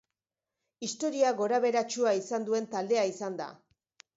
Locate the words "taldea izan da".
2.75-3.53